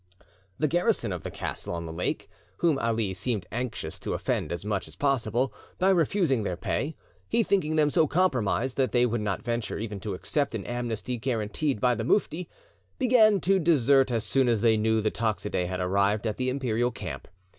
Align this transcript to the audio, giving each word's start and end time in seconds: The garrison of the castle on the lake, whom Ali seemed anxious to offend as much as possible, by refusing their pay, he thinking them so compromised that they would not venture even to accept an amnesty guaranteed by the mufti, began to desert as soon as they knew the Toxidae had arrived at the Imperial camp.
The 0.57 0.67
garrison 0.67 1.11
of 1.11 1.21
the 1.21 1.29
castle 1.29 1.75
on 1.75 1.85
the 1.85 1.93
lake, 1.93 2.27
whom 2.57 2.79
Ali 2.79 3.13
seemed 3.13 3.45
anxious 3.51 3.99
to 3.99 4.15
offend 4.15 4.51
as 4.51 4.65
much 4.65 4.87
as 4.87 4.95
possible, 4.95 5.53
by 5.77 5.91
refusing 5.91 6.41
their 6.41 6.57
pay, 6.57 6.95
he 7.29 7.43
thinking 7.43 7.75
them 7.75 7.91
so 7.91 8.07
compromised 8.07 8.77
that 8.77 8.93
they 8.93 9.05
would 9.05 9.21
not 9.21 9.43
venture 9.43 9.77
even 9.77 9.99
to 9.99 10.15
accept 10.15 10.55
an 10.55 10.65
amnesty 10.65 11.17
guaranteed 11.19 11.79
by 11.79 11.93
the 11.93 12.03
mufti, 12.03 12.49
began 12.97 13.39
to 13.41 13.59
desert 13.59 14.09
as 14.11 14.23
soon 14.23 14.47
as 14.47 14.61
they 14.61 14.75
knew 14.75 15.01
the 15.01 15.11
Toxidae 15.11 15.67
had 15.67 15.79
arrived 15.79 16.25
at 16.25 16.37
the 16.37 16.49
Imperial 16.49 16.89
camp. 16.89 17.27